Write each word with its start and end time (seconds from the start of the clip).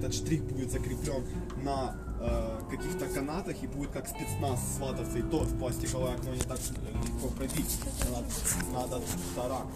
этот 0.00 0.14
штрих 0.14 0.42
будет 0.44 0.70
закреплен 0.70 1.24
на 1.62 1.94
э, 2.20 2.60
каких-то 2.70 3.06
канатах 3.06 3.62
и 3.62 3.66
будет 3.66 3.90
как 3.90 4.08
спецназ 4.08 4.60
свататься, 4.76 5.18
и 5.18 5.22
то 5.22 5.40
в 5.40 5.58
пластиковое 5.58 6.14
окно 6.14 6.34
не 6.34 6.40
так 6.40 6.58
легко 6.58 7.28
пробить. 7.28 7.78
Надо, 8.10 8.26
надо 8.72 9.04
тарак. 9.36 9.66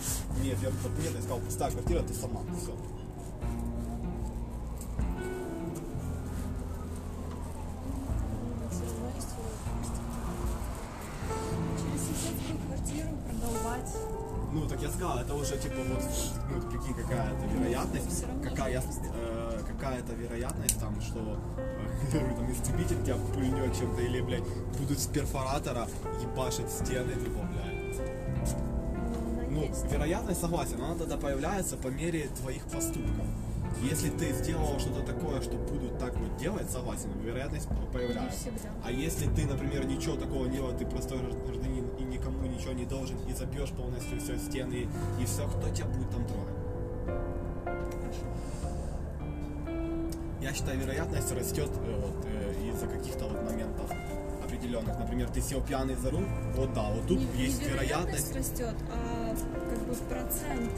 Нет, 0.42 0.58
я 0.62 0.70
нет, 0.70 1.14
я 1.14 1.20
сказал, 1.20 1.40
пустая 1.40 1.70
квартира, 1.70 2.02
ты 2.02 2.14
сама, 2.14 2.40
все. 2.60 2.74
Ну, 14.54 14.68
так 14.68 14.80
я 14.80 14.88
сказал, 14.88 15.18
это 15.18 15.34
уже 15.34 15.56
типа 15.58 15.74
вот 15.88 16.02
ну, 16.48 16.62
какие, 16.70 16.94
какая-то 16.94 17.44
вероятность, 17.46 18.24
какая, 18.40 18.80
э, 18.80 19.60
какая-то 19.66 20.12
вероятность 20.12 20.78
там, 20.78 21.00
что 21.00 21.36
э, 21.58 22.34
там 22.36 22.52
истребитель 22.52 23.02
тебя 23.02 23.16
пульнет 23.34 23.76
чем-то, 23.76 24.00
или, 24.00 24.20
блядь, 24.20 24.44
будут 24.78 25.00
с 25.00 25.08
перфоратора 25.08 25.88
ебашить 26.22 26.70
стены, 26.70 27.14
типа, 27.14 27.40
блядь. 27.50 27.98
Ну, 29.50 29.64
есть. 29.64 29.90
вероятность, 29.90 30.40
согласен, 30.40 30.80
она 30.80 30.94
тогда 30.94 31.16
появляется 31.16 31.76
по 31.76 31.88
мере 31.88 32.28
твоих 32.40 32.62
поступков. 32.66 33.26
Если 33.82 34.08
ты 34.10 34.32
сделал 34.32 34.78
что-то 34.78 35.02
такое, 35.02 35.40
что 35.42 35.56
будут 35.56 35.98
так 35.98 36.16
вот 36.16 36.36
делать, 36.36 36.70
согласен, 36.70 37.10
вероятность 37.22 37.68
появляется. 37.92 38.48
А 38.84 38.90
если 38.90 39.26
ты, 39.26 39.46
например, 39.46 39.84
ничего 39.86 40.16
такого 40.16 40.46
не 40.46 40.56
делал, 40.56 40.72
ты 40.76 40.86
простой 40.86 41.18
гражданин 41.46 41.86
и 41.98 42.02
никому 42.04 42.46
ничего 42.46 42.72
не 42.72 42.84
должен, 42.86 43.16
и 43.28 43.34
забьешь 43.34 43.70
полностью 43.70 44.20
все 44.20 44.38
стены 44.38 44.86
и 45.20 45.24
все, 45.24 45.46
кто 45.48 45.68
тебя 45.70 45.86
будет 45.86 46.10
там 46.10 46.24
трогать? 46.26 46.54
Я 50.40 50.52
считаю, 50.52 50.78
вероятность 50.78 51.32
растет 51.32 51.70
э, 51.74 52.00
вот, 52.00 52.26
э, 52.26 52.70
из-за 52.70 52.86
каких-то 52.86 53.24
вот 53.24 53.50
моментов 53.50 53.90
определенных. 54.44 54.98
Например, 54.98 55.28
ты 55.30 55.40
сел 55.40 55.62
пьяный 55.62 55.94
за 55.94 56.10
руль, 56.10 56.26
вот 56.54 56.72
да, 56.74 56.90
вот 56.90 57.06
тут 57.06 57.18
Не- 57.18 57.44
есть 57.46 57.62
не 57.62 57.68
вероятность, 57.68 58.36
растет, 58.36 58.74
а 58.92 59.34
как 59.70 59.78
бы 59.86 59.94
процент. 59.94 60.70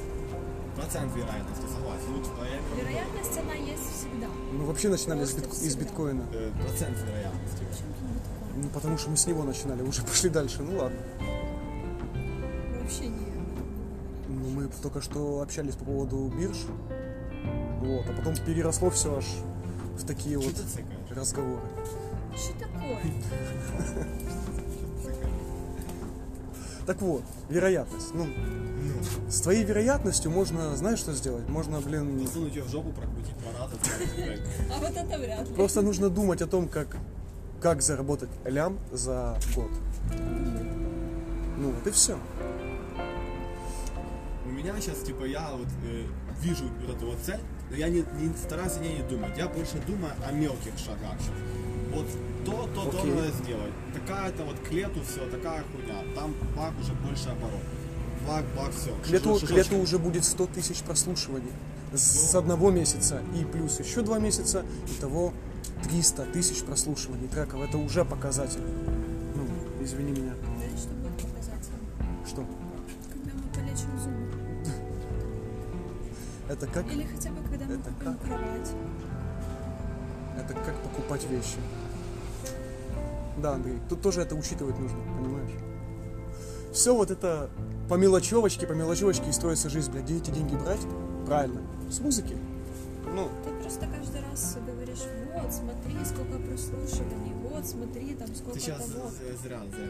Процент 0.76 1.14
вероятности, 1.14 1.66
согласен. 1.72 2.06
Ну, 2.10 2.22
типа, 2.22 2.44
я 2.44 2.60
говорю, 2.60 2.76
Вероятность 2.88 3.38
она 3.38 3.54
есть 3.54 3.82
всегда. 3.92 4.26
Мы 4.52 4.64
вообще 4.66 4.88
начинали 4.88 5.24
с, 5.24 5.32
бит- 5.32 5.52
из 5.52 5.76
биткоина. 5.76 6.24
э, 6.32 6.50
процент 6.62 6.96
вероятности. 6.98 7.60
Биткоин? 7.64 8.62
Ну, 8.62 8.68
потому 8.68 8.98
что 8.98 9.10
мы 9.10 9.16
с 9.16 9.26
него 9.26 9.42
начинали, 9.44 9.82
уже 9.82 10.02
пошли 10.06 10.30
дальше. 10.30 10.62
Ну 10.62 10.78
ладно. 10.78 10.98
Вообще 12.80 13.08
не. 13.08 13.26
Ну, 14.28 14.48
мы 14.50 14.68
только 14.82 15.00
что 15.00 15.40
общались 15.42 15.74
по 15.74 15.84
поводу 15.84 16.28
бирж. 16.36 16.58
Вот, 17.80 18.04
а 18.08 18.12
потом 18.16 18.34
переросло 18.44 18.90
все 18.90 19.16
аж 19.18 19.24
в 19.98 20.04
такие 20.06 20.40
Что 20.40 20.48
вот 20.50 21.16
разговоры. 21.16 21.62
Что 22.36 22.52
такое? 22.58 23.00
Так 26.86 27.00
вот, 27.02 27.24
вероятность. 27.48 28.14
Ну, 28.14 28.26
Ну, 28.26 29.30
с 29.30 29.40
твоей 29.40 29.64
вероятностью 29.64 30.30
можно, 30.30 30.76
знаешь, 30.76 31.00
что 31.00 31.12
сделать? 31.12 31.48
Можно, 31.48 31.80
блин, 31.80 32.24
засунуть 32.24 32.54
ее 32.54 32.62
в 32.62 32.68
жопу, 32.70 32.90
прокрутить 32.92 33.34
два 33.38 33.60
раза. 33.60 33.74
блядь. 34.16 34.40
А 34.72 34.78
вот 34.78 34.96
это 34.96 35.18
вряд 35.18 35.48
ли. 35.48 35.54
просто 35.54 35.82
нужно 35.82 36.08
думать 36.10 36.42
о 36.42 36.46
том, 36.46 36.68
как, 36.68 36.96
как 37.60 37.82
заработать 37.82 38.30
лям 38.44 38.78
за 38.92 39.36
год. 39.56 39.70
Ну, 41.58 41.72
вот 41.72 41.86
и 41.86 41.90
все. 41.90 42.16
У 44.44 44.48
меня 44.48 44.74
сейчас, 44.80 45.00
типа, 45.00 45.24
я 45.24 45.50
вот 45.52 45.66
э, 45.84 46.04
вижу 46.40 46.64
вот 46.86 46.96
эту 46.96 47.06
вот 47.06 47.18
цель, 47.18 47.40
но 47.70 47.76
я 47.76 47.88
не, 47.88 48.04
не 48.20 48.32
стараюсь 48.36 48.76
о 48.76 48.80
ней 48.80 48.98
не 48.98 49.02
думать. 49.08 49.36
Я 49.36 49.48
больше 49.48 49.78
думаю 49.86 50.12
о 50.24 50.32
мелких 50.32 50.78
шагах. 50.78 51.16
Вот 51.96 52.06
то, 52.44 52.68
то, 52.74 52.90
то 52.90 53.04
надо 53.04 53.30
сделать. 53.42 53.72
Такая-то 53.94 54.44
вот 54.44 54.58
к 54.58 54.70
лету 54.70 55.00
все, 55.02 55.26
такая 55.30 55.64
хуйня. 55.72 56.02
Там 56.14 56.34
бак 56.54 56.74
уже 56.78 56.92
больше 56.92 57.30
оборот. 57.30 57.62
Бак, 58.28 58.44
бак, 58.54 58.72
все. 58.72 58.94
К 59.02 59.08
лету, 59.08 59.38
к 59.40 59.50
лету 59.50 59.78
уже 59.78 59.98
будет 59.98 60.24
100 60.24 60.46
тысяч 60.48 60.82
прослушиваний 60.82 61.52
с 61.94 62.34
одного 62.34 62.70
месяца 62.70 63.22
и 63.34 63.44
плюс 63.44 63.80
еще 63.80 64.02
два 64.02 64.18
месяца, 64.18 64.64
итого 64.98 65.32
300 65.84 66.26
тысяч 66.26 66.62
прослушиваний 66.64 67.28
треков. 67.28 67.62
Это 67.62 67.78
уже 67.78 68.04
показатель. 68.04 68.60
Ну, 69.34 69.46
извини 69.82 70.12
меня. 70.12 70.34
Знаешь, 70.56 70.78
что 70.80 70.90
будет 70.94 71.16
показателем? 71.16 71.80
Что? 72.26 72.44
Когда 73.10 73.30
мы 73.34 73.42
полечим 73.54 73.98
зубы. 73.98 74.26
Это 76.48 76.66
как, 76.66 76.92
Или 76.92 77.04
хотя 77.04 77.30
бы 77.30 77.42
когда 77.48 77.64
мы 77.64 77.74
Это 77.74 77.90
купим 77.90 78.04
как? 78.04 78.22
кровать. 78.22 78.70
это 80.38 80.54
как 80.54 80.82
покупать 80.82 81.24
вещи. 81.30 81.56
Да, 83.38 83.54
Андрей, 83.54 83.78
тут 83.88 84.02
тоже 84.02 84.22
это 84.22 84.34
учитывать 84.34 84.78
нужно, 84.78 84.98
понимаешь? 85.18 85.52
Все 86.72 86.94
вот 86.94 87.10
это 87.10 87.50
по 87.88 87.94
мелочевочке, 87.94 88.66
по 88.66 88.72
мелочевочке 88.72 89.28
и 89.28 89.32
строится 89.32 89.70
жизнь, 89.70 89.90
блядь. 89.90 90.04
Где 90.04 90.16
эти 90.18 90.30
деньги 90.30 90.56
брать? 90.56 90.80
Правильно. 91.26 91.60
С 91.90 92.00
музыки. 92.00 92.36
Ну, 93.14 93.28
Ты 93.44 93.50
просто 93.62 93.86
каждый 93.86 94.20
раз 94.28 94.58
говоришь, 94.66 95.04
вот, 95.32 95.52
смотри, 95.52 95.94
сколько 96.04 96.38
прослушиваний, 96.38 97.32
вот, 97.34 97.64
смотри, 97.64 98.14
там, 98.14 98.26
сколько 98.34 98.54
Ты 98.54 98.60
сейчас 98.60 98.84
того. 98.84 99.10
зря, 99.42 99.60
зря. 99.70 99.86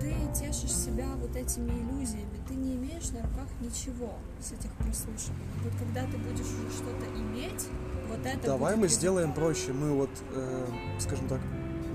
Ты 0.00 0.14
тешишь 0.32 0.72
себя 0.72 1.08
вот 1.16 1.34
этими 1.34 1.70
иллюзиями. 1.70 2.38
Ты 2.46 2.54
не 2.54 2.76
имеешь 2.76 3.10
на 3.10 3.18
руках 3.22 3.48
ничего 3.60 4.14
с 4.40 4.52
этих 4.52 4.72
прослушиваний. 4.74 5.44
Вот 5.64 5.72
когда 5.78 6.02
ты 6.10 6.16
будешь 6.16 6.46
уже 6.46 6.70
что-то 6.72 7.06
иметь, 7.20 7.66
вот 8.08 8.24
это 8.24 8.46
Давай 8.46 8.74
будет 8.74 8.82
мы 8.82 8.88
сделаем 8.88 9.34
проще. 9.34 9.72
Мы 9.72 9.92
вот, 9.92 10.10
э, 10.34 10.66
скажем 11.00 11.28
так, 11.28 11.40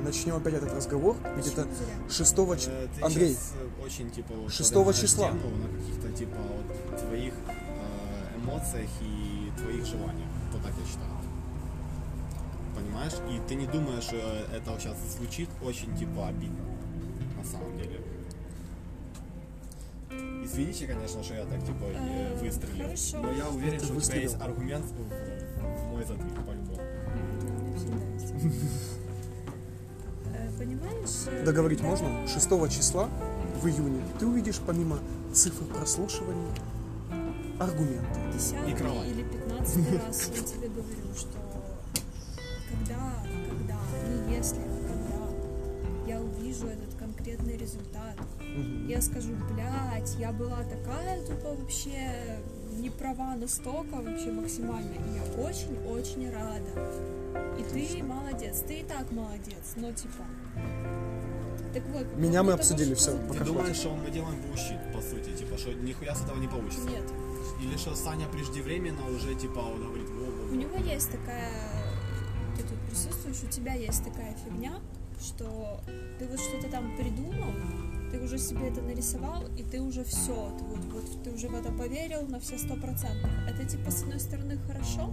начнем 0.04 0.36
опять 0.36 0.54
этот 0.56 0.74
разговор 0.74 1.16
где-то 1.38 1.64
Почему 1.64 1.76
зря? 1.76 2.10
6 2.10 2.30
числа. 2.30 2.74
Э, 2.74 2.88
Андрей, 3.02 3.36
э, 3.36 3.84
очень, 3.86 4.10
типа, 4.12 4.34
вот 4.34 4.52
Шестого 4.52 4.86
поднимаешь 4.86 5.02
числа. 5.10 5.28
тему 5.30 5.58
на 5.58 5.68
каких-то, 5.78 6.12
типа, 6.12 6.38
вот 6.38 7.00
твоих 7.00 7.34
э, 7.48 8.38
эмоциях 8.38 8.90
и 9.02 9.52
твоих 9.58 9.86
желаниях. 9.86 10.30
Вот 10.52 10.62
так 10.64 10.72
я 10.80 10.86
считаю. 10.86 11.10
Понимаешь? 12.76 13.14
И 13.30 13.48
ты 13.48 13.56
не 13.56 13.66
думаешь, 13.68 14.10
э, 14.12 14.46
это 14.56 14.80
сейчас 14.80 14.98
звучит 15.18 15.50
очень, 15.64 15.96
типа, 15.98 16.28
обидно. 16.28 16.64
На 17.38 17.44
самом 17.44 17.78
деле. 17.78 18.00
Извините, 20.44 20.88
конечно, 20.88 21.24
что 21.24 21.34
я 21.36 21.46
так, 21.46 21.60
типа, 21.66 21.86
э, 21.86 22.36
выстрелил. 22.40 22.86
хорошо. 22.86 23.18
Но 23.22 23.32
я 23.32 23.48
уверен, 23.50 23.80
что 23.80 23.94
у 23.96 24.00
тебя 24.02 24.22
есть 24.22 24.36
аргумент 24.42 24.86
в, 24.86 24.98
в 24.98 25.84
мой 25.92 26.04
задвиг, 26.04 26.36
по-любому. 26.46 26.82
Договорить 31.46 31.82
можно? 31.82 32.28
6 32.28 32.50
числа 32.70 33.10
в 33.62 33.68
июне 33.68 34.02
ты 34.20 34.26
увидишь 34.28 34.60
помимо 34.66 35.00
цифр 35.34 35.64
прослушиваний 35.66 36.48
аргументы. 37.60 38.20
десятый 38.34 38.72
И 38.72 38.76
кровать. 38.76 39.08
или 39.08 39.24
пятнадцатый 39.24 39.98
раз 40.08 40.30
я 40.36 40.44
тебе 40.44 40.68
говорю, 40.70 41.14
что 41.16 41.38
когда, 42.70 43.14
когда, 43.50 43.78
не 44.28 44.36
если, 44.36 44.58
а 44.58 44.88
когда 44.88 46.14
я 46.16 46.22
увижу 46.22 46.68
этот 46.68 46.94
конкретный 47.00 47.58
результат, 47.58 48.16
Мгм. 48.42 48.88
я 48.88 49.02
скажу, 49.02 49.30
блядь, 49.52 50.16
я 50.20 50.32
была 50.32 50.60
такая 50.64 51.26
тупо 51.26 51.56
вообще 51.56 52.40
не 52.84 52.90
права 52.90 53.36
настолько 53.36 53.96
вообще 53.96 54.32
максимально, 54.32 54.92
и 54.94 55.16
я 55.16 55.44
очень-очень 55.44 56.30
рада. 56.32 56.72
И 57.58 57.64
ты 57.64 58.04
молодец, 58.04 58.60
ты 58.68 58.80
и 58.80 58.84
так 58.84 59.10
молодец, 59.12 59.74
но 59.78 59.92
типа... 59.94 60.26
Так 61.74 61.84
вот, 61.88 62.06
Меня 62.18 62.44
мы 62.44 62.52
поводу 62.52 62.62
обсудили, 62.62 62.94
всё, 62.94 63.12
что- 63.12 63.28
пока 63.28 63.40
Ты 63.40 63.46
думаешь, 63.46 63.78
что 63.78 63.96
мы 63.96 64.12
делаем 64.12 64.36
bullshit, 64.42 64.94
по 64.94 65.02
сути, 65.02 65.36
типа, 65.36 65.58
что 65.58 65.74
нихуя 65.74 66.14
с 66.14 66.22
этого 66.24 66.38
не 66.40 66.48
получится? 66.48 66.88
Нет, 66.90 67.10
Или 67.62 67.78
что 67.78 67.96
Саня 67.96 68.28
преждевременно 68.28 69.08
уже, 69.10 69.34
типа, 69.36 69.62
вот 69.62 69.80
говорит, 69.82 70.10
во, 70.10 70.26
во, 70.26 70.44
У 70.44 70.50
во». 70.50 70.56
него 70.56 70.78
есть 70.78 71.10
такая, 71.12 71.52
ты 72.58 72.64
тут 72.64 72.78
присутствуешь, 72.90 73.42
у 73.44 73.48
тебя 73.48 73.74
есть 73.74 74.04
такая 74.04 74.36
фигня, 74.46 74.74
что 75.22 75.80
ты 76.20 76.28
вот 76.28 76.40
что-то 76.40 76.68
там 76.70 76.96
придумал, 76.98 77.54
ты 78.14 78.20
уже 78.22 78.38
себе 78.38 78.68
это 78.70 78.82
нарисовал, 78.82 79.44
и 79.58 79.64
ты 79.64 79.82
уже 79.82 80.04
все, 80.04 80.52
ты 80.60 80.64
вот, 80.66 80.80
вот 80.94 81.24
ты 81.24 81.32
уже 81.32 81.48
в 81.48 81.56
это 81.56 81.72
поверил 81.72 82.28
на 82.28 82.40
все 82.40 82.58
сто 82.60 82.76
процентов. 82.76 83.30
Это 83.50 83.66
типа 83.66 83.90
с 83.90 84.04
одной 84.04 84.20
стороны 84.20 84.58
хорошо, 84.68 85.12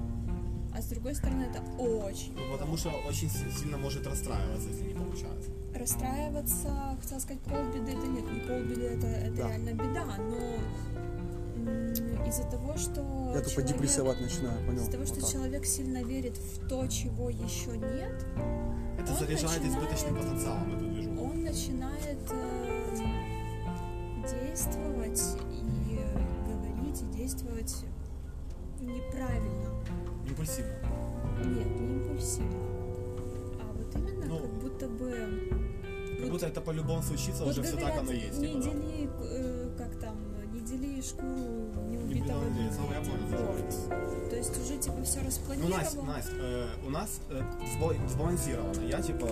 а 0.76 0.82
с 0.82 0.87
другой 0.87 1.14
стороны 1.14 1.44
это 1.50 1.62
очень 1.82 2.35
Ну, 2.37 2.52
потому 2.52 2.76
что 2.76 2.91
очень 3.08 3.31
си- 3.31 3.50
сильно 3.58 3.79
может 3.79 4.06
расстраиваться, 4.06 4.69
если 4.69 4.88
не 4.88 4.94
получается. 4.94 5.50
расстраиваться, 5.75 6.97
хотела 7.00 7.19
сказать 7.20 7.41
полбеды, 7.43 7.97
да 7.97 8.06
нет, 8.06 8.31
не 8.32 8.41
полбеды, 8.41 8.82
это, 8.82 9.06
это 9.06 9.37
Да. 9.37 9.49
реально 9.49 9.70
беда, 9.73 10.05
но 10.19 10.37
из-за 12.29 12.44
того, 12.44 12.76
что 12.76 13.00
Я 13.35 13.43
человек- 13.44 13.67
депрессовать 13.75 14.20
начинаю, 14.20 14.64
понял? 14.67 14.82
Из-за 14.82 14.91
того, 14.93 15.05
что 15.06 15.14
Вот 15.14 15.25
так. 15.25 15.32
человек 15.32 15.64
сильно 15.67 16.03
верит 16.05 16.37
в 16.37 16.69
то, 16.69 16.87
чего 16.87 17.31
еще 17.31 17.76
нет, 17.76 18.25
Это 18.99 19.14
заряжает 19.14 19.43
начинает- 19.43 19.64
избыточным 19.64 20.17
потенциалом 20.17 20.75
эту 20.76 20.85
движуху. 20.87 21.25
он 21.25 21.43
начинает 21.43 21.89
неправильно. 28.80 29.70
Импульсивно. 30.28 30.72
Нет, 31.44 31.66
не 31.80 31.94
импульсивно. 31.96 32.58
А 33.60 33.72
вот 33.72 33.94
именно 33.94 34.26
Ну, 34.26 34.38
как 34.40 34.50
будто 34.54 34.88
бы... 34.88 35.10
Как 35.10 36.20
вот- 36.20 36.30
будто 36.30 36.46
это 36.46 36.60
по-любому 36.60 37.02
случится, 37.02 37.44
вот 37.44 37.52
уже 37.52 37.62
все 37.62 37.72
так 37.76 37.80
говорят, 37.84 38.00
оно 38.00 38.12
есть. 38.12 38.38
Не 38.38 38.48
типа, 38.48 38.62
дели, 38.62 39.10
э, 39.22 39.70
как 39.78 39.98
там, 40.00 40.16
не 40.52 40.60
дели 40.60 41.00
шкуру 41.00 41.26
неубитого 41.28 42.44
Неубитого 42.44 42.44
медведя. 42.44 42.82
Я 42.92 43.00
понял. 43.00 43.46
Вот. 43.46 44.30
То 44.30 44.36
есть 44.36 44.60
уже 44.62 44.78
типа 44.78 45.02
все 45.02 45.20
Ну, 45.20 45.26
распланировано. 45.26 45.76
Настя, 45.78 46.02
Настя, 46.02 46.32
э, 46.36 46.68
у 46.86 46.90
нас 46.90 47.20
э, 47.30 47.42
сбал- 47.78 48.08
сбалансировано. 48.08 48.80
Я 48.82 49.00
типа 49.00 49.28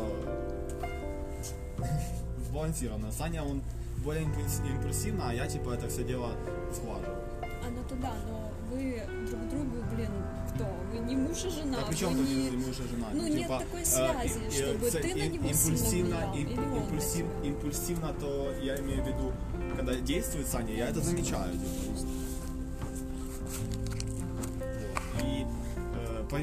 сбалансировано. 2.48 3.12
Саня, 3.12 3.44
он 3.44 3.62
более 4.08 4.24
импульс- 4.24 4.62
импульсивно, 4.66 5.28
а 5.28 5.34
я 5.34 5.46
типа 5.46 5.70
это 5.74 5.86
все 5.88 6.02
дело 6.02 6.32
сглаживаю. 6.72 7.18
А 7.42 7.70
ну 7.70 7.82
туда, 7.86 8.14
но 8.30 8.50
вы 8.70 9.02
друг 9.28 9.48
другу, 9.50 9.84
блин, 9.94 10.08
кто? 10.54 10.64
Вы 10.90 10.98
не 11.00 11.14
муж 11.14 11.44
и 11.44 11.50
жена, 11.50 11.76
Да 11.80 11.84
при 11.84 11.92
вы 11.92 12.00
чем 12.00 12.14
тут 12.16 12.26
не... 12.26 12.50
муж 12.56 12.76
и 12.80 12.88
жена? 12.96 13.08
Ну, 13.12 13.26
нет 13.28 13.42
Типа, 13.42 13.58
такой 13.58 13.82
э, 13.82 13.84
связи, 13.84 14.40
и- 14.48 14.62
чтобы 14.62 14.90
ц- 14.90 15.00
ты 15.00 15.08
на 15.14 15.18
и- 15.18 15.28
него 15.28 15.52
сильно 15.52 15.76
импульсивно, 15.76 16.16
влиял, 16.16 16.34
им- 16.36 16.48
или 16.48 16.58
он 16.58 16.70
на 16.70 16.76
импульсив- 16.78 17.44
импульсивно, 17.46 18.14
то 18.18 18.54
я 18.62 18.80
имею 18.80 19.04
в 19.04 19.06
виду, 19.08 19.32
когда 19.76 19.94
действует 19.96 20.46
Саня, 20.48 20.72
я 20.74 20.88
это 20.88 21.00
замечаю. 21.02 21.52
типа. 21.52 22.08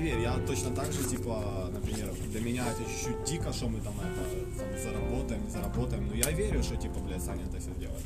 Поверь, 0.05 0.21
я 0.21 0.37
точно 0.45 0.69
так 0.75 0.91
же, 0.91 1.03
типа, 1.03 1.69
например, 1.71 2.13
для 2.31 2.41
меня 2.41 2.63
это 2.67 2.83
чуть-чуть 2.89 3.23
дико, 3.25 3.51
что 3.51 3.67
мы 3.69 3.79
там 3.79 3.93
это 3.99 4.59
там, 4.59 4.79
заработаем, 4.79 5.49
заработаем. 5.49 6.07
Но 6.07 6.15
я 6.15 6.31
верю, 6.31 6.63
что 6.63 6.75
типа, 6.75 6.99
блядь, 6.99 7.23
Саня 7.23 7.43
это 7.45 7.59
все 7.59 7.71
сделает. 7.71 8.03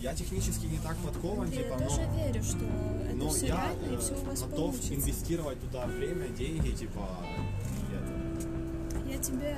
Я 0.00 0.14
технически 0.14 0.66
не 0.66 0.78
так 0.78 0.96
подкован, 0.98 1.50
Я 1.50 1.62
типа, 1.62 1.78
тоже 1.78 2.06
но, 2.06 2.24
верю, 2.26 2.42
что 2.44 2.64
это 3.04 3.16
но 3.16 3.28
все 3.30 3.46
я 3.46 3.54
реально 3.54 3.92
и 3.92 3.96
э, 3.96 3.98
все 3.98 4.14
у 4.14 4.24
вас 4.24 4.42
готов 4.42 4.56
получится. 4.56 4.94
инвестировать 4.94 5.60
туда 5.60 5.86
время, 5.86 6.28
деньги, 6.28 6.70
типа, 6.70 7.08
и 7.90 7.94
это. 7.96 9.10
Я 9.10 9.18
тебе 9.18 9.56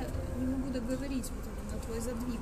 не 0.71 0.81
могу 0.81 0.87
договорить 0.87 1.31
вот 1.31 1.45
это 1.45 1.75
на 1.75 1.81
твой 1.83 2.01
задвиг. 2.01 2.41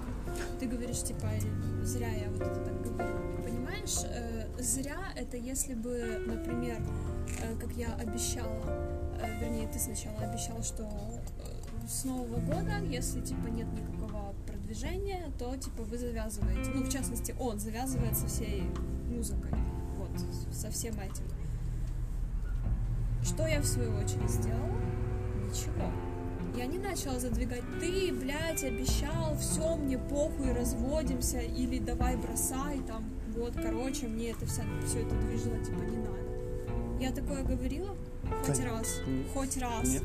Ты 0.60 0.66
говоришь, 0.66 1.02
типа, 1.02 1.26
«Э, 1.26 1.84
зря 1.84 2.10
я 2.10 2.30
вот 2.30 2.42
это 2.42 2.64
так 2.64 2.82
говорю. 2.82 3.42
Понимаешь, 3.42 3.98
э, 4.04 4.46
зря 4.58 4.98
это 5.16 5.36
если 5.36 5.74
бы, 5.74 6.24
например, 6.26 6.82
э, 7.42 7.56
как 7.58 7.72
я 7.72 7.94
обещала, 7.94 8.64
э, 9.20 9.40
вернее, 9.40 9.68
ты 9.68 9.78
сначала 9.78 10.18
обещал, 10.20 10.62
что 10.62 10.88
с 11.88 12.04
Нового 12.04 12.38
года, 12.40 12.78
если, 12.86 13.20
типа, 13.20 13.46
нет 13.46 13.66
никакого 13.72 14.34
продвижения, 14.46 15.32
то, 15.38 15.56
типа, 15.56 15.82
вы 15.84 15.96
завязываете. 15.96 16.70
Ну, 16.74 16.82
в 16.82 16.90
частности, 16.90 17.34
он 17.40 17.58
завязывает 17.58 18.16
со 18.16 18.26
всей 18.26 18.62
музыкой. 19.08 19.58
Вот, 19.96 20.54
со 20.54 20.70
всем 20.70 20.94
этим. 21.00 21.24
Что 23.22 23.46
я 23.46 23.60
в 23.60 23.66
свою 23.66 23.96
очередь 23.96 24.30
сделала? 24.30 24.80
Ничего. 25.46 26.07
Я 26.58 26.66
не 26.66 26.78
начала 26.78 27.20
задвигать, 27.20 27.62
ты, 27.80 28.12
блядь, 28.12 28.64
обещал, 28.64 29.36
все, 29.38 29.76
мне 29.76 29.96
похуй, 29.96 30.52
разводимся, 30.52 31.38
или 31.40 31.78
давай 31.78 32.16
бросай, 32.16 32.80
там, 32.86 33.04
вот, 33.36 33.52
короче, 33.54 34.08
мне 34.08 34.30
это 34.30 34.44
вся, 34.46 34.64
все 34.84 35.02
это 35.02 35.14
движило, 35.14 35.56
типа, 35.64 35.78
не 35.82 35.96
надо. 35.98 36.18
Я 37.00 37.12
такое 37.12 37.44
говорила? 37.44 37.94
Хоть 38.44 38.58
Да 38.60 38.64
раз. 38.70 38.88
нет. 39.06 39.26
Хоть 39.32 39.56
раз. 39.58 39.88
Нет. 39.88 40.02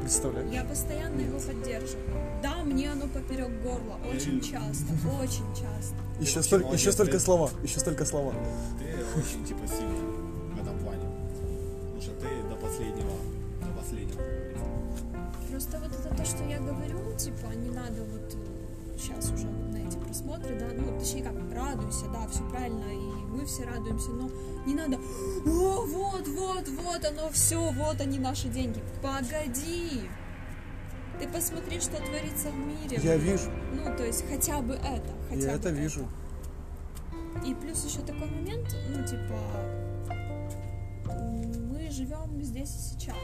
Представляю. 0.00 0.50
Я 0.50 0.64
постоянно 0.64 1.20
его 1.20 1.38
поддерживаю. 1.38 2.06
Да, 2.42 2.64
мне 2.64 2.90
оно 2.90 3.06
поперек 3.08 3.50
горла. 3.62 3.98
Очень 4.14 4.40
часто. 4.40 4.86
Очень 5.20 5.44
часто. 5.54 5.96
Еще 6.18 6.40
молодец, 6.58 6.80
еще 6.80 6.92
столько 6.92 7.12
ты- 7.12 7.20
слова, 7.20 7.50
еще 7.62 7.80
столько 7.80 8.06
слова. 8.06 8.32
Ты 8.78 9.20
очень 9.20 9.44
типа 9.44 9.66
сильный 9.68 10.00
в 10.54 10.62
этом 10.62 10.78
плане. 10.78 11.02
Потому 11.84 12.00
что 12.00 12.12
ты 12.12 12.28
до 12.48 12.56
последнего, 12.56 13.10
до 13.60 13.78
последнего. 13.78 14.22
Просто 15.50 15.78
вот 15.78 15.92
это 15.92 16.14
то, 16.14 16.24
что 16.24 16.44
я 16.44 16.58
говорю, 16.58 17.16
типа, 17.16 17.46
не 17.54 17.70
надо 17.70 18.02
вот 18.04 18.36
сейчас 18.98 19.30
уже 19.30 19.46
вот 19.46 19.72
на 19.72 19.76
эти 19.76 19.96
просмотры, 19.98 20.58
да, 20.58 20.66
ну, 20.74 20.98
точнее 20.98 21.22
как, 21.22 21.34
радуйся, 21.52 22.06
да, 22.12 22.26
все 22.28 22.42
правильно, 22.48 22.84
и 22.84 23.26
мы 23.30 23.44
все 23.44 23.64
радуемся, 23.64 24.10
но 24.10 24.30
не 24.66 24.74
надо, 24.74 24.96
о, 25.44 25.86
вот, 25.86 26.26
вот, 26.28 26.68
вот 26.68 27.04
оно 27.04 27.30
все, 27.30 27.70
вот 27.72 28.00
они 28.00 28.18
наши 28.18 28.48
деньги. 28.48 28.82
Погоди! 29.02 30.08
Ты 31.20 31.28
посмотри, 31.28 31.80
что 31.80 31.96
творится 31.96 32.50
в 32.50 32.56
мире. 32.56 32.98
Я 33.02 33.16
вижу, 33.16 33.50
Ну, 33.72 33.96
то 33.96 34.04
есть 34.04 34.24
хотя 34.28 34.60
бы 34.60 34.74
это, 34.74 35.14
хотя 35.30 35.42
я 35.42 35.52
бы 35.52 35.58
это 35.58 35.70
вижу. 35.70 36.06
И 37.44 37.54
плюс 37.54 37.84
еще 37.84 38.00
такой 38.00 38.28
момент, 38.28 38.74
ну, 38.88 39.06
типа, 39.06 39.38
мы 41.70 41.90
живем 41.90 42.42
здесь 42.42 42.70
и 42.70 42.94
сейчас, 42.94 43.16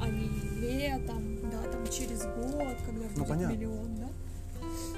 а 0.00 0.08
не 0.08 0.28
летом, 0.60 1.36
да, 1.50 1.62
там 1.70 1.86
через 1.90 2.22
год, 2.24 2.76
когда 2.84 3.02
будет 3.02 3.16
Ну, 3.16 3.24
понятно. 3.26 3.54
миллион, 3.54 3.96
да. 3.96 4.08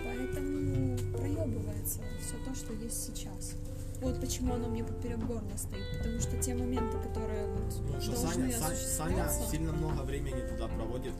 Поэтому 0.04 0.96
проебывается 1.16 2.00
все 2.20 2.34
то, 2.44 2.54
что 2.54 2.72
есть 2.74 3.06
сейчас. 3.06 3.54
Вот 4.00 4.20
почему 4.20 4.54
оно 4.54 4.68
мне 4.68 4.84
поперек 4.84 5.18
горла 5.18 5.42
стоит, 5.56 5.84
потому 5.98 6.20
что 6.20 6.36
те 6.40 6.54
моменты, 6.54 6.96
которые 6.98 7.46
вот 7.48 7.74
Ну, 7.94 8.00
что 8.00 8.12
должны 8.12 8.52
Саня, 8.52 8.56
Са- 8.56 8.76
Саня 8.76 9.28
сильно 9.50 9.72
много 9.72 10.02
времени 10.02 10.40
туда 10.48 10.68
проводит. 10.68 11.12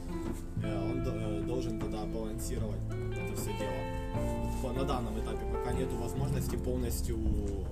Э, 0.62 0.90
Он 0.90 1.02
э, 1.04 1.40
должен 1.42 1.80
тогда 1.80 2.04
балансировать 2.04 2.78
это 2.90 3.36
все 3.36 3.50
дело. 3.58 4.72
На 4.74 4.84
данном 4.84 5.18
этапе 5.20 5.44
пока 5.52 5.72
нету 5.72 5.96
возможности 5.96 6.54
полностью 6.56 7.16
э, 7.16 7.64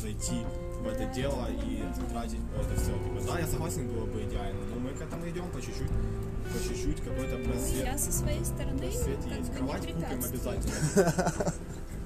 зайти 0.00 0.44
в 0.82 0.88
это 0.88 1.04
дело 1.14 1.46
и 1.50 1.82
тратить 2.10 2.40
это 2.58 2.80
все. 2.80 2.92
да, 3.26 3.38
я 3.38 3.46
согласен, 3.46 3.88
было 3.88 4.04
бы 4.06 4.22
идеально, 4.22 4.60
но 4.74 4.80
мы 4.80 4.90
к 4.90 5.00
этому 5.00 5.28
идем 5.28 5.48
по 5.50 5.60
чуть-чуть, 5.60 5.88
по 5.88 6.58
чуть-чуть 6.68 7.00
какой-то 7.04 7.38
Ну, 7.38 7.44
просвет. 7.44 7.84
я 7.84 7.98
со 7.98 8.12
своей 8.12 8.44
стороны 8.44 8.78
Просвет 8.78 9.18
как 9.22 9.38
есть. 9.38 9.50
бы 9.50 9.56
Кровать 9.58 9.86
не 9.86 9.92
купим 9.92 10.24
обязательно. 10.24 10.72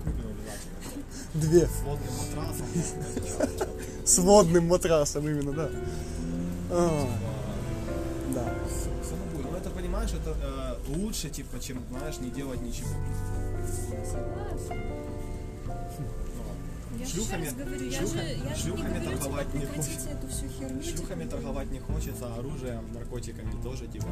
Купим 0.04 0.26
обязательно. 0.30 0.76
Две. 1.34 1.66
С 1.66 1.82
водным 1.82 2.14
матрасом. 2.16 2.66
Типа, 2.74 3.48
С 4.04 4.18
водным 4.18 4.66
матрасом 4.68 5.28
именно, 5.28 5.52
да. 5.52 5.70
А, 6.70 7.08
да. 8.34 8.54
Будет. 9.34 9.50
Ну 9.50 9.56
это 9.56 9.70
понимаешь, 9.70 10.10
это 10.12 10.34
э, 10.42 10.96
лучше, 10.98 11.28
типа, 11.30 11.58
чем, 11.60 11.82
знаешь, 11.90 12.18
не 12.18 12.30
делать 12.30 12.60
ничего. 12.62 12.88
Я 16.98 17.06
Шлюхами- 17.06 17.48
говорю, 17.50 17.84
я 17.90 18.00
шлюха- 18.00 18.06
же, 18.06 18.48
я 18.48 18.54
шлюхами 18.54 18.88
говорю, 18.88 19.00
типа, 19.04 19.10
торговать 19.18 19.54
не 19.54 19.60
прекратите 19.60 20.08
эту 20.10 20.26
всю 20.28 20.48
херню. 20.48 20.82
шлюхами 20.82 21.22
типа, 21.24 21.30
торговать 21.36 21.70
не 21.70 21.78
хочется, 21.80 22.26
а 22.26 22.38
оружием, 22.38 22.84
наркотиками 22.94 23.62
тоже, 23.62 23.86
типа. 23.88 24.06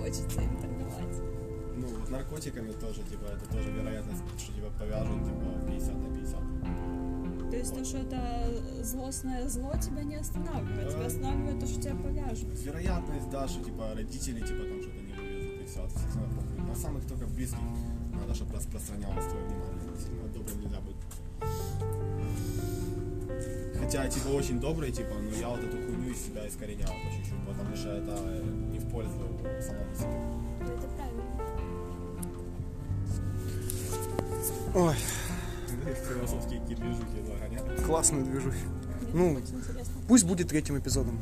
Хочется 0.00 0.40
им 0.40 0.56
торговать. 0.60 1.16
Ну, 1.76 1.86
вот 1.88 2.10
наркотиками 2.10 2.72
тоже, 2.72 3.02
типа, 3.02 3.24
это 3.24 3.44
тоже 3.52 3.70
вероятность, 3.70 4.22
что 4.38 4.52
тебя 4.52 4.70
повяжут, 4.78 5.24
типа, 5.24 5.66
50 5.66 5.94
на 5.94 6.16
50. 6.16 7.50
То 7.50 7.56
есть 7.56 7.74
то, 7.74 7.84
что 7.84 7.98
это 7.98 8.50
злостное 8.82 9.48
зло, 9.48 9.72
тебя 9.80 10.02
не 10.02 10.16
останавливает. 10.16 10.88
Тебя 10.90 11.00
Да. 11.00 11.06
останавливает 11.06 11.60
то, 11.60 11.66
что 11.66 11.80
тебя 11.82 11.94
повяжут. 11.96 12.58
Вероятность, 12.58 13.30
да, 13.30 13.46
что, 13.48 13.62
типа, 13.64 13.90
родители, 13.94 14.40
типа, 14.40 14.62
там 14.64 14.82
что-то 14.82 15.02
не 15.02 15.12
вывезут, 15.12 15.62
и 15.62 15.66
все, 15.66 15.84
от 15.84 15.90
всех 15.92 16.16
равно 16.16 16.34
похуй. 16.40 16.68
На 16.68 16.74
самых 16.76 17.04
только 17.06 17.26
близких 17.26 17.58
надо, 18.12 18.34
чтобы 18.34 18.54
распространялось 18.56 19.24
твое 19.26 19.44
внимание. 19.46 20.00
Сильно 20.00 20.28
добрым 20.32 20.60
нельзя 20.62 20.80
быть. 20.80 20.96
Хотя, 23.84 24.08
типа, 24.08 24.28
очень 24.28 24.60
добрый, 24.60 24.90
типа, 24.90 25.14
но 25.20 25.36
я 25.36 25.50
вот 25.50 25.58
эту 25.62 25.76
хуйню 25.76 26.10
из 26.10 26.24
себя 26.24 26.48
искоренял 26.48 26.88
по 26.88 27.14
чуть-чуть, 27.14 27.46
потому 27.46 27.76
что 27.76 27.90
это 27.90 28.16
э, 28.18 28.42
не 28.72 28.78
в 28.78 28.88
пользу 28.90 29.12
самому 29.60 29.94
себе. 29.94 30.08
Ну, 30.60 30.72
Это 30.72 30.88
правильно. 30.96 31.22
Ой, 34.74 34.94
Философские 36.08 36.60
какие 36.60 36.76
движухи 36.76 37.22
загонять. 37.26 37.84
классные 37.84 38.24
движухи. 38.24 38.64
Ну. 39.12 39.38
Пусть 40.08 40.24
будет 40.24 40.48
третьим 40.48 40.78
эпизодом. 40.78 41.18